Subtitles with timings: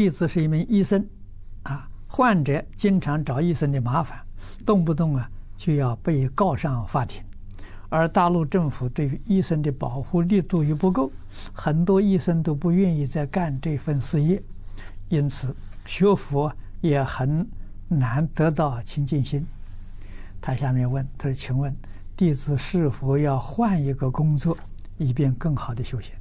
[0.00, 1.06] 弟子是一名医生，
[1.64, 4.18] 啊，患者经常找医生的麻烦，
[4.64, 7.22] 动不动啊就要被告上法庭，
[7.90, 11.12] 而大陆政府对于医生的保护力度又不够，
[11.52, 14.42] 很多医生都不愿意再干这份事业，
[15.10, 17.46] 因此学佛也很
[17.86, 19.44] 难得到清净心。
[20.40, 21.76] 他下面问，他说：“请问
[22.16, 24.56] 弟子是否要换一个工作，
[24.96, 26.14] 以便更好的修行？”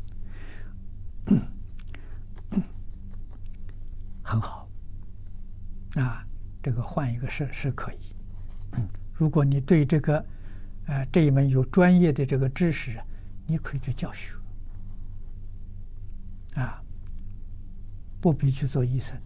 [4.29, 4.69] 很好，
[5.95, 6.23] 啊，
[6.61, 7.97] 这个换一个事是可以。
[9.11, 10.23] 如果你对这个，
[10.85, 13.01] 呃，这一门有专业的这个知识，
[13.47, 14.35] 你可以去教学，
[16.53, 16.79] 啊，
[18.21, 19.17] 不必去做医生，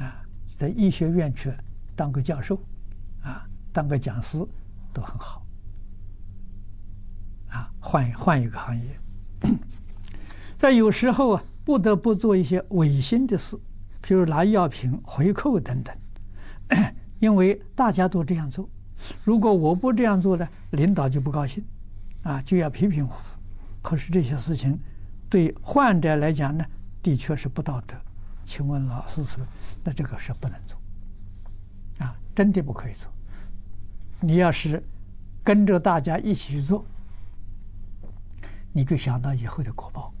[0.00, 0.24] 啊，
[0.56, 1.52] 在医学院去
[1.94, 2.60] 当个教授，
[3.22, 4.36] 啊，当个讲师
[4.92, 5.46] 都很好，
[7.50, 8.98] 啊，换换一个行业，
[10.58, 13.56] 在有时候啊，不得不做一些违心的事。
[14.02, 15.96] 譬如拿药品回扣等等，
[17.20, 18.68] 因为大家都这样做，
[19.24, 21.64] 如果我不这样做呢，领导就不高兴，
[22.22, 23.14] 啊，就要批评我。
[23.80, 24.78] 可是这些事情
[25.30, 26.64] 对患者来讲呢，
[27.02, 27.94] 的确是不道德。
[28.44, 29.44] 请问老师说，
[29.84, 30.76] 那这个是不能做，
[32.04, 33.08] 啊，真的不可以做。
[34.20, 34.82] 你要是
[35.44, 36.84] 跟着大家一起去做，
[38.72, 40.12] 你就想到以后的果报，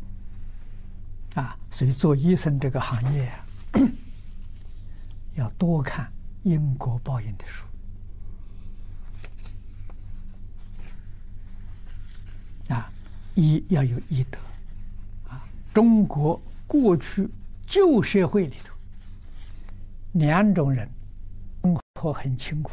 [1.34, 3.44] 啊，所以做医生这个行业啊。
[5.34, 7.66] 要多看因果报应的书
[12.68, 12.90] 啊，
[13.34, 14.38] 一要有医德
[15.28, 15.44] 啊。
[15.72, 17.28] 中国过去
[17.66, 18.74] 旧社会里头，
[20.12, 20.88] 两种人
[21.62, 22.72] 生活很清苦，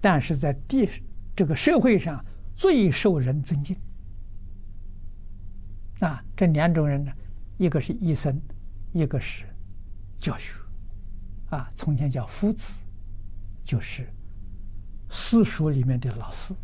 [0.00, 0.88] 但是在地
[1.34, 3.76] 这个社会上最受人尊敬
[6.00, 6.22] 啊。
[6.36, 7.12] 这两种人呢，
[7.58, 8.40] 一个是医生，
[8.92, 9.44] 一个是。
[10.22, 10.54] 教学，
[11.50, 12.74] 啊，从前叫夫子，
[13.64, 14.08] 就是
[15.10, 16.54] 私塾里面的老师，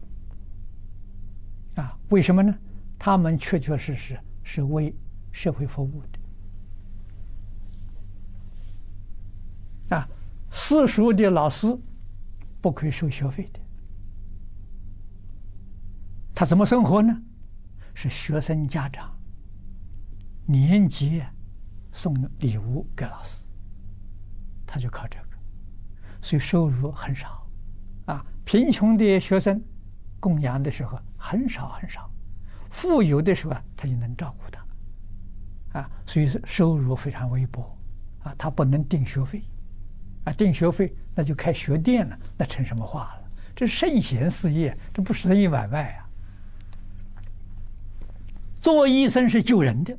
[1.74, 2.56] 啊，为什么呢？
[2.96, 4.94] 他们确确实实是为
[5.32, 6.00] 社会服务
[9.88, 10.08] 的，啊，
[10.52, 11.76] 私塾的老师
[12.60, 13.58] 不可以收学费的，
[16.32, 17.20] 他怎么生活呢？
[17.92, 19.18] 是学生家长
[20.46, 21.26] 年节
[21.90, 23.42] 送礼物给老师。
[24.78, 25.36] 就靠这个，
[26.22, 27.46] 所以收入很少，
[28.06, 29.62] 啊，贫穷的学生
[30.20, 32.10] 供养的时候很少很少，
[32.70, 37.76] 富有的时候他就能照顾他，啊，所以收入非常微薄，
[38.20, 39.42] 啊，他不能定学费，
[40.24, 43.30] 啊，定学费那就开学店了，那成什么话了？
[43.56, 46.08] 这圣贤事业，这不是生意买卖啊。
[48.60, 49.96] 做医生是救人的。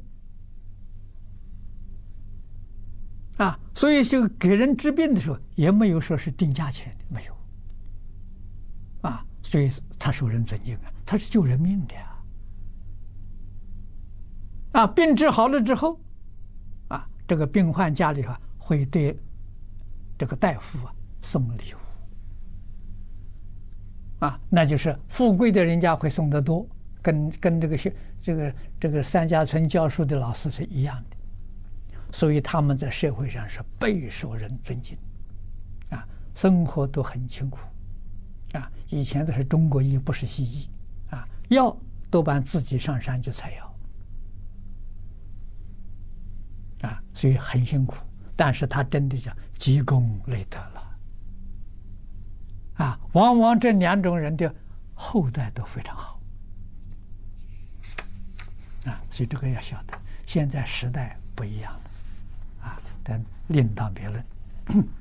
[3.80, 7.34] 所以就给人治病的时候，也没有说是定价钱的，没有。
[9.04, 12.22] 啊，所以他受人尊敬啊，他是救人命的呀。
[14.74, 15.98] 啊，病治好了之后，
[16.90, 19.18] 啊，这个病患家里啊会对
[20.18, 21.78] 这个大夫啊送礼物。
[24.26, 26.68] 啊，那就是富贵的人家会送得多，
[27.02, 31.16] 跟跟这个学这个这个三家村教书的老师是一样的。
[32.12, 34.98] 所以他们在社会上是备受人尊敬，
[35.90, 37.60] 啊，生活都很清苦，
[38.54, 40.70] 啊，以前都是中国医，不是西医，
[41.12, 41.76] 啊，药
[42.10, 43.76] 多半自己上山去采药，
[46.82, 47.96] 啊，所以很辛苦。
[48.36, 50.98] 但是他真的叫积功累德了，
[52.76, 54.56] 啊，往往这两种人的
[54.94, 56.20] 后代都非常好，
[58.86, 59.94] 啊，所以这个要晓得，
[60.26, 61.89] 现在时代不一样了。
[62.62, 64.24] 啊但另当别论。